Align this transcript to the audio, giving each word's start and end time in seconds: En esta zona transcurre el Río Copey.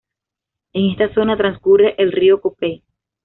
En 0.73 0.89
esta 0.89 1.13
zona 1.13 1.37
transcurre 1.37 1.93
el 1.99 2.11
Río 2.11 2.41
Copey. 2.41 2.81